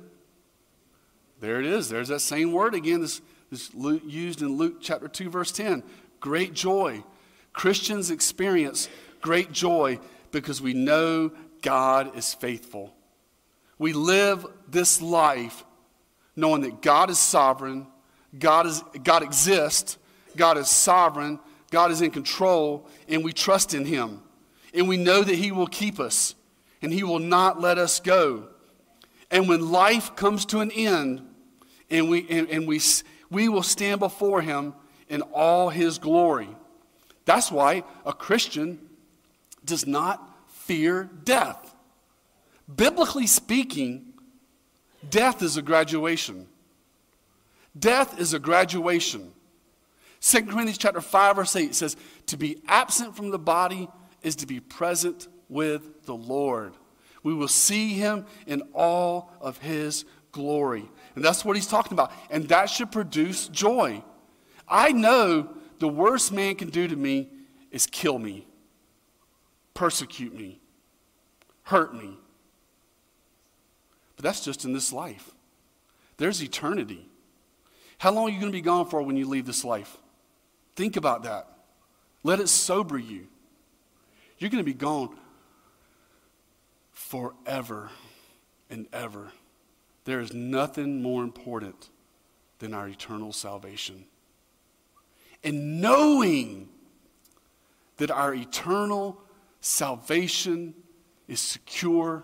[1.39, 5.29] there it is, there's that same word again, this, this used in Luke chapter 2,
[5.29, 5.83] verse 10.
[6.19, 7.03] Great joy.
[7.51, 8.87] Christians experience
[9.21, 9.99] great joy
[10.31, 12.93] because we know God is faithful.
[13.77, 15.63] We live this life
[16.35, 17.87] knowing that God is sovereign,
[18.37, 19.97] God, is, God exists,
[20.35, 21.39] God is sovereign,
[21.71, 24.21] God is in control, and we trust in Him.
[24.73, 26.35] And we know that He will keep us
[26.81, 28.47] and He will not let us go.
[29.29, 31.27] And when life comes to an end,
[31.89, 32.81] and we, and, and we,
[33.29, 34.73] we will stand before Him
[35.09, 36.49] in all His glory.
[37.25, 38.79] That's why a Christian
[39.63, 41.75] does not fear death.
[42.73, 44.10] Biblically speaking,
[45.09, 46.47] death is a graduation.
[47.77, 49.31] Death is a graduation.
[50.21, 53.89] 2 Corinthians chapter 5, verse 8 says, To be absent from the body
[54.21, 56.73] is to be present with the Lord.
[57.23, 60.89] We will see him in all of his glory.
[61.15, 62.11] And that's what he's talking about.
[62.29, 64.03] And that should produce joy.
[64.67, 67.29] I know the worst man can do to me
[67.71, 68.47] is kill me,
[69.73, 70.61] persecute me,
[71.63, 72.17] hurt me.
[74.21, 75.31] But that's just in this life.
[76.17, 77.07] There's eternity.
[77.97, 79.97] How long are you going to be gone for when you leave this life?
[80.75, 81.47] Think about that.
[82.21, 83.27] Let it sober you.
[84.37, 85.17] You're going to be gone
[86.91, 87.89] forever
[88.69, 89.31] and ever.
[90.05, 91.89] There is nothing more important
[92.59, 94.05] than our eternal salvation.
[95.43, 96.69] And knowing
[97.97, 99.19] that our eternal
[99.61, 100.75] salvation
[101.27, 102.23] is secure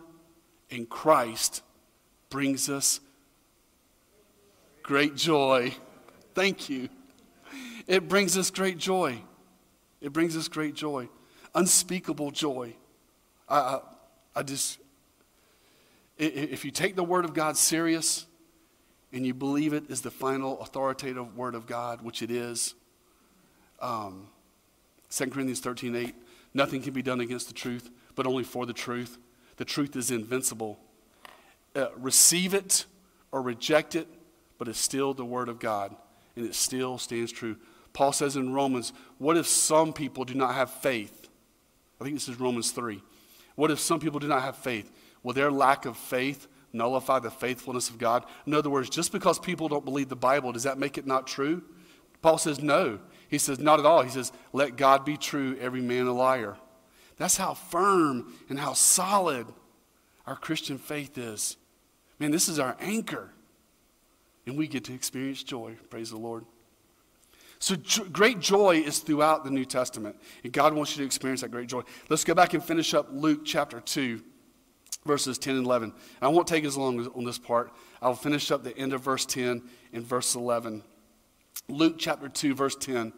[0.69, 1.63] in Christ
[2.29, 2.99] brings us
[4.83, 5.73] great joy.
[6.33, 6.89] Thank you.
[7.87, 9.21] It brings us great joy.
[10.01, 11.09] It brings us great joy,
[11.55, 12.75] unspeakable joy.
[13.49, 13.79] I, I,
[14.35, 14.79] I just,
[16.17, 18.25] if you take the Word of God serious
[19.11, 22.75] and you believe it is the final authoritative Word of God, which it is,
[23.81, 24.27] um,
[25.09, 26.15] 2 Corinthians 13 8,
[26.53, 29.17] nothing can be done against the truth, but only for the truth.
[29.55, 30.79] The truth is invincible.
[31.77, 32.85] Uh, receive it
[33.31, 34.07] or reject it,
[34.57, 35.95] but it's still the Word of God,
[36.35, 37.55] and it still stands true.
[37.93, 41.29] Paul says in Romans, What if some people do not have faith?
[42.01, 42.99] I think this is Romans 3.
[43.53, 44.91] What if some people do not have faith?
[45.21, 48.25] Will their lack of faith nullify the faithfulness of God?
[48.47, 51.27] In other words, just because people don't believe the Bible, does that make it not
[51.27, 51.61] true?
[52.23, 52.97] Paul says, No.
[53.29, 54.01] He says, Not at all.
[54.01, 56.57] He says, Let God be true, every man a liar.
[57.17, 59.45] That's how firm and how solid
[60.25, 61.55] our Christian faith is.
[62.19, 63.29] Man, this is our anchor.
[64.45, 65.75] And we get to experience joy.
[65.89, 66.45] Praise the Lord.
[67.59, 67.75] So,
[68.11, 71.67] great joy is throughout the New Testament, and God wants you to experience that great
[71.67, 71.81] joy.
[72.07, 74.21] Let's go back and finish up Luke chapter 2,
[75.05, 75.91] verses 10 and 11.
[76.21, 77.71] I won't take as long on this part.
[77.99, 80.83] I'll finish up the end of verse 10 and verse 11.
[81.67, 83.11] Luke chapter 2, verse 10.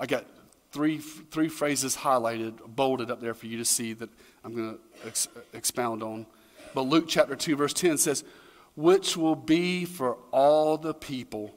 [0.00, 0.24] I got
[0.72, 4.08] three, three phrases highlighted, bolded up there for you to see that
[4.42, 6.26] I'm going to ex- expound on.
[6.74, 8.24] But Luke chapter 2, verse 10 says,
[8.74, 11.54] Which will be for all the people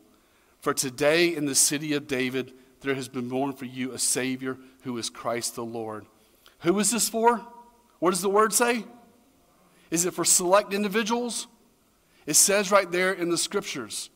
[0.60, 4.58] for today in the city of David, there has been born for you a Savior
[4.84, 6.06] who is Christ the Lord.
[6.60, 7.42] Who is this for?
[8.00, 8.86] What does the word say?
[9.90, 11.48] Is it for select individuals?
[12.26, 14.10] It says right there in the scriptures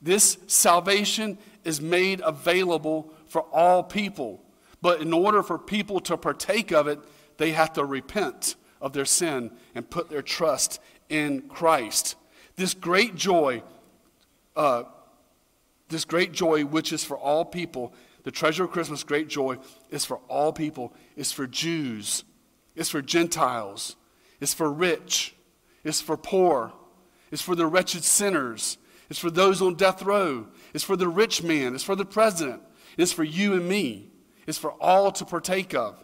[0.00, 4.42] this salvation is made available for all people.
[4.80, 6.98] But in order for people to partake of it,
[7.36, 12.16] they have to repent of their sin and put their trust in Christ.
[12.56, 13.62] This great joy
[14.56, 14.84] uh,
[15.88, 17.92] this great joy, which is for all people,
[18.24, 19.58] the treasure of Christmas, great joy,
[19.90, 20.92] is for all people.
[21.16, 22.24] It's for Jews,
[22.74, 23.96] it's for Gentiles,
[24.40, 25.34] it's for rich,
[25.84, 26.72] it's for poor,
[27.30, 28.78] it's for the wretched sinners,
[29.10, 32.62] it's for those on death row, it's for the rich man, it's for the president,
[32.96, 34.08] it's for you and me.
[34.44, 36.02] It's for all to partake of.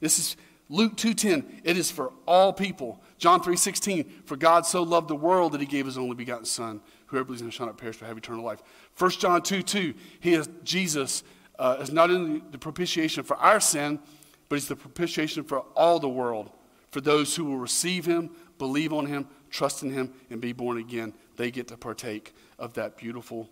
[0.00, 0.36] This is
[0.72, 1.60] Luke 2:10.
[1.64, 3.02] It is for all people.
[3.18, 4.10] John 3:16.
[4.24, 6.80] For God so loved the world that he gave his only begotten son
[7.12, 8.62] Whoever believes in him shall not perish but have eternal life.
[8.96, 11.22] 1 John 2 2, he is, Jesus
[11.58, 14.00] uh, is not in the propitiation for our sin,
[14.48, 16.50] but he's the propitiation for all the world.
[16.90, 20.78] For those who will receive him, believe on him, trust in him, and be born
[20.78, 23.50] again, they get to partake of that beautiful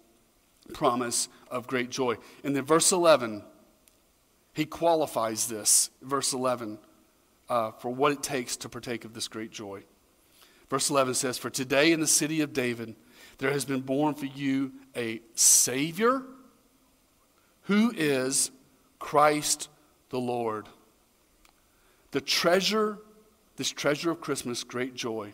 [0.72, 2.16] promise of great joy.
[2.42, 3.44] And then verse 11,
[4.54, 6.78] he qualifies this, verse 11,
[7.50, 9.82] uh, for what it takes to partake of this great joy.
[10.70, 12.94] Verse 11 says, For today in the city of David,
[13.38, 16.22] there has been born for you a Savior
[17.62, 18.52] who is
[19.00, 19.68] Christ
[20.10, 20.68] the Lord.
[22.12, 22.98] The treasure,
[23.56, 25.32] this treasure of Christmas, great joy,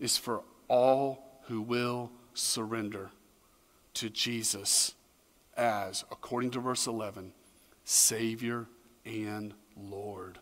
[0.00, 3.10] is for all who will surrender
[3.94, 4.94] to Jesus
[5.56, 7.32] as, according to verse 11,
[7.84, 8.66] Savior
[9.04, 10.38] and Lord.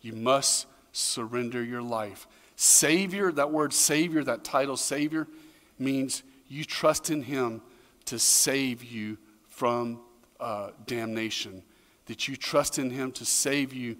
[0.00, 2.26] You must surrender your life.
[2.56, 5.28] Savior, that word Savior, that title Savior,
[5.78, 7.62] means you trust in Him
[8.06, 9.18] to save you
[9.48, 10.00] from
[10.40, 11.62] uh, damnation,
[12.06, 13.96] that you trust in Him to save you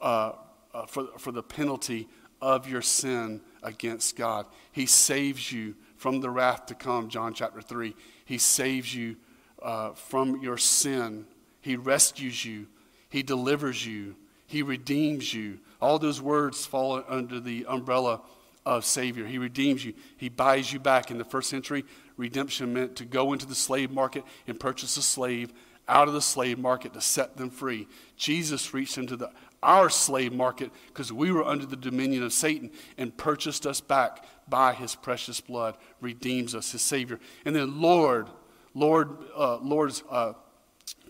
[0.00, 0.32] uh,
[0.72, 2.08] uh, for, for the penalty
[2.40, 4.46] of your sin against God.
[4.72, 7.94] He saves you from the wrath to come, John chapter 3.
[8.24, 9.16] He saves you
[9.62, 11.26] uh, from your sin.
[11.60, 12.66] He rescues you.
[13.08, 14.16] He delivers you.
[14.46, 15.58] He redeems you.
[15.80, 18.20] All those words fall under the umbrella
[18.66, 19.26] of Savior.
[19.26, 19.94] He redeems you.
[20.16, 21.10] He buys you back.
[21.10, 21.84] In the first century,
[22.16, 25.52] redemption meant to go into the slave market and purchase a slave
[25.86, 27.86] out of the slave market to set them free.
[28.16, 29.30] Jesus reached into the,
[29.62, 34.24] our slave market because we were under the dominion of Satan and purchased us back
[34.48, 37.18] by his precious blood, redeems us, his Savior.
[37.44, 38.28] And then Lord,
[38.74, 40.34] Lord, uh, Lord's uh,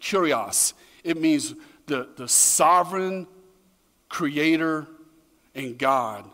[0.00, 0.72] kurios,
[1.02, 1.54] it means
[1.86, 3.26] the, the sovereign
[4.08, 4.86] creator
[5.54, 6.24] and God,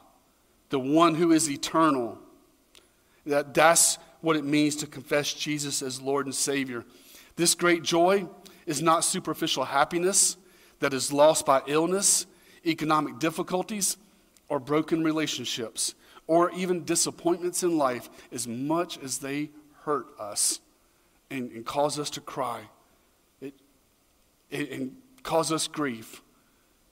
[0.70, 2.18] the one who is eternal.
[3.26, 6.84] That, that's what it means to confess Jesus as Lord and Savior.
[7.36, 8.26] This great joy
[8.66, 10.36] is not superficial happiness
[10.80, 12.26] that is lost by illness,
[12.66, 13.96] economic difficulties,
[14.48, 15.94] or broken relationships,
[16.26, 19.50] or even disappointments in life, as much as they
[19.84, 20.60] hurt us
[21.30, 22.60] and, and cause us to cry
[23.40, 23.54] it,
[24.50, 26.22] it, and cause us grief.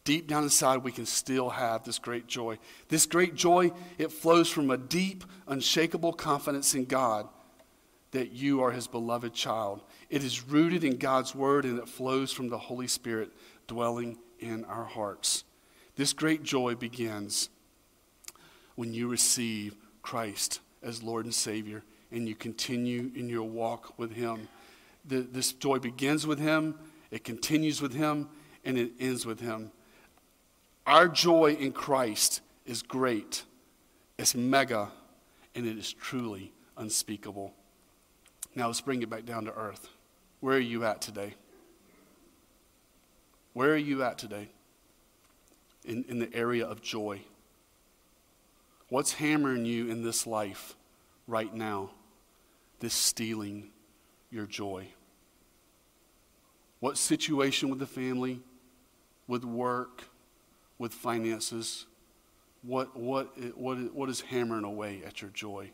[0.05, 2.59] Deep down inside, we can still have this great joy.
[2.89, 7.29] This great joy, it flows from a deep, unshakable confidence in God
[8.13, 9.83] that you are his beloved child.
[10.09, 13.31] It is rooted in God's word and it flows from the Holy Spirit
[13.67, 15.45] dwelling in our hearts.
[15.97, 17.51] This great joy begins
[18.77, 24.13] when you receive Christ as Lord and Savior and you continue in your walk with
[24.13, 24.49] him.
[25.05, 26.77] The, this joy begins with him,
[27.11, 28.29] it continues with him,
[28.65, 29.71] and it ends with him.
[30.87, 33.45] Our joy in Christ is great,
[34.19, 34.91] it's mega,
[35.55, 37.53] and it is truly unspeakable.
[38.55, 39.89] Now let's bring it back down to earth.
[40.41, 41.35] Where are you at today?
[43.53, 44.49] Where are you at today
[45.85, 47.23] in, in the area of joy?
[48.89, 50.75] What's hammering you in this life
[51.27, 51.91] right now?
[52.81, 53.71] This stealing
[54.31, 54.89] your joy?
[56.81, 58.41] What situation with the family,
[59.27, 60.05] with work,
[60.79, 61.87] with finances?
[62.63, 65.71] What, what, what, what is hammering away at your joy?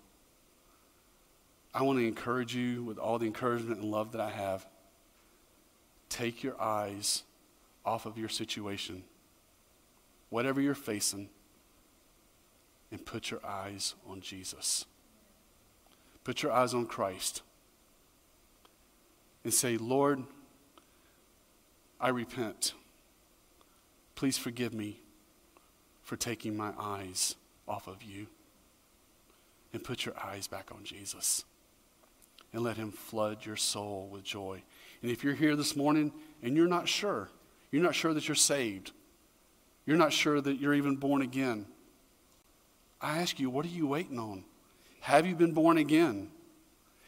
[1.74, 4.64] I want to encourage you with all the encouragement and love that I have.
[6.08, 7.24] Take your eyes
[7.84, 9.02] off of your situation,
[10.30, 11.28] whatever you're facing,
[12.90, 14.84] and put your eyes on Jesus.
[16.22, 17.42] Put your eyes on Christ
[19.42, 20.22] and say, Lord,
[22.04, 22.74] I repent.
[24.14, 25.00] Please forgive me
[26.02, 27.34] for taking my eyes
[27.66, 28.26] off of you.
[29.72, 31.44] And put your eyes back on Jesus
[32.52, 34.62] and let Him flood your soul with joy.
[35.02, 37.30] And if you're here this morning and you're not sure,
[37.72, 38.92] you're not sure that you're saved,
[39.86, 41.64] you're not sure that you're even born again,
[43.00, 44.44] I ask you, what are you waiting on?
[45.00, 46.30] Have you been born again?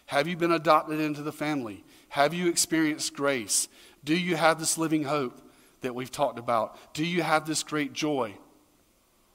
[0.06, 1.84] Have you been adopted into the family?
[2.10, 3.68] Have you experienced grace?
[4.04, 5.40] Do you have this living hope
[5.80, 6.94] that we've talked about?
[6.94, 8.34] Do you have this great joy?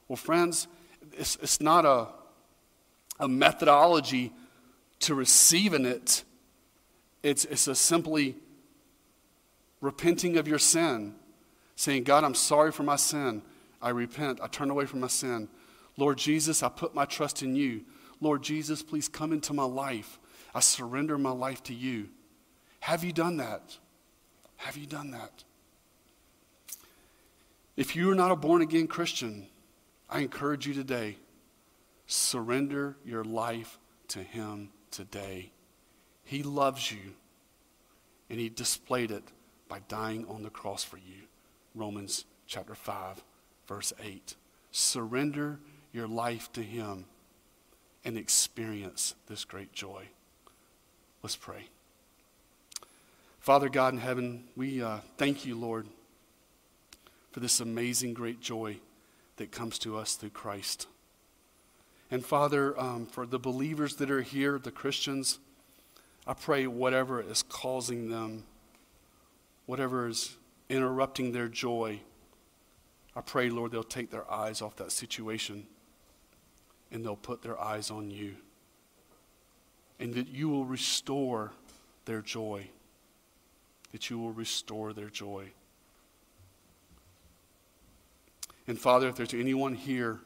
[0.08, 0.66] Well, friends,
[1.12, 2.08] it's, it's not a,
[3.20, 4.32] a methodology
[5.00, 6.24] to receiving it,
[7.22, 8.36] it's, it's a simply
[9.80, 11.14] repenting of your sin,
[11.76, 13.42] saying, God, I'm sorry for my sin.
[13.80, 14.40] I repent.
[14.40, 15.48] I turn away from my sin.
[15.96, 17.82] Lord Jesus, I put my trust in you.
[18.20, 20.20] Lord Jesus, please come into my life.
[20.54, 22.08] I surrender my life to you.
[22.80, 23.78] Have you done that?
[24.56, 25.44] Have you done that?
[27.76, 29.46] If you are not a born again Christian,
[30.10, 31.16] I encourage you today
[32.06, 33.78] surrender your life
[34.08, 35.50] to Him today.
[36.24, 37.14] He loves you,
[38.28, 39.24] and He displayed it
[39.68, 41.22] by dying on the cross for you.
[41.74, 43.24] Romans chapter 5,
[43.66, 44.36] verse 8.
[44.70, 45.58] Surrender
[45.92, 47.06] your life to Him
[48.04, 50.08] and experience this great joy.
[51.22, 51.68] Let's pray.
[53.38, 55.86] Father God in heaven, we uh, thank you, Lord,
[57.30, 58.78] for this amazing great joy
[59.36, 60.88] that comes to us through Christ.
[62.10, 65.38] And Father, um, for the believers that are here, the Christians,
[66.26, 68.42] I pray whatever is causing them,
[69.66, 70.36] whatever is
[70.68, 72.00] interrupting their joy,
[73.14, 75.66] I pray, Lord, they'll take their eyes off that situation
[76.90, 78.34] and they'll put their eyes on you.
[80.02, 81.52] And that you will restore
[82.04, 82.68] their joy.
[83.92, 85.52] That you will restore their joy.
[88.66, 90.20] And Father, if there's anyone here,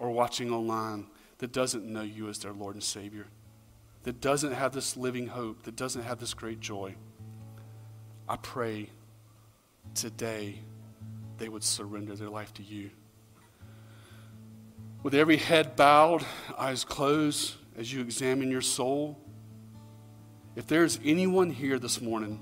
[0.00, 1.06] or watching online
[1.38, 3.26] that doesn't know you as their Lord and Savior,
[4.02, 6.94] that doesn't have this living hope, that doesn't have this great joy,
[8.28, 8.88] I pray
[9.94, 10.60] today
[11.38, 12.90] they would surrender their life to you.
[15.02, 16.24] With every head bowed,
[16.58, 19.18] eyes closed, as you examine your soul,
[20.54, 22.38] if there's anyone here this morning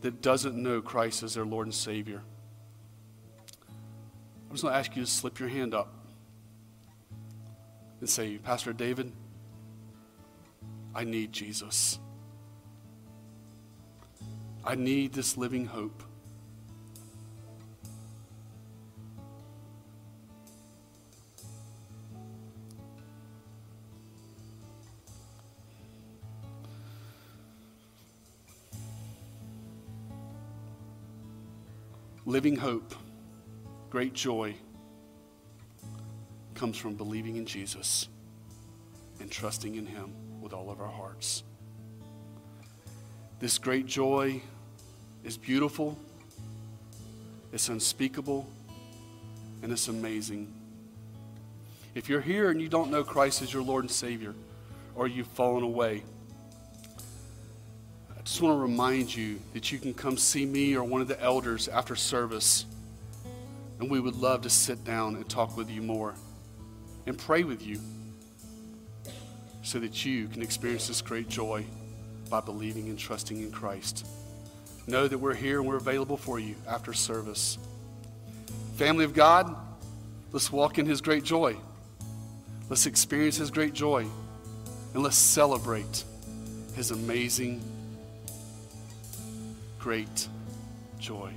[0.00, 2.22] that doesn't know Christ as their Lord and Savior,
[4.48, 5.92] I'm just going to ask you to slip your hand up
[8.00, 9.12] and say, Pastor David,
[10.94, 11.98] I need Jesus.
[14.64, 16.02] I need this living hope.
[32.24, 32.94] Living hope,
[33.90, 34.54] great joy
[36.54, 38.08] comes from believing in Jesus
[39.18, 41.42] and trusting in Him with all of our hearts.
[43.40, 44.40] This great joy
[45.24, 45.98] is beautiful,
[47.52, 48.48] it's unspeakable,
[49.64, 50.46] and it's amazing.
[51.96, 54.32] If you're here and you don't know Christ as your Lord and Savior,
[54.94, 56.04] or you've fallen away,
[58.32, 61.20] just want to remind you that you can come see me or one of the
[61.20, 62.64] elders after service,
[63.78, 66.14] and we would love to sit down and talk with you more
[67.04, 67.78] and pray with you
[69.62, 71.62] so that you can experience this great joy
[72.30, 74.06] by believing and trusting in Christ.
[74.86, 77.58] Know that we're here and we're available for you after service.
[78.76, 79.54] Family of God,
[80.32, 81.54] let's walk in His great joy.
[82.70, 84.06] Let's experience His great joy.
[84.94, 86.04] And let's celebrate
[86.74, 87.62] His amazing,
[89.82, 90.28] great
[91.00, 91.32] joy.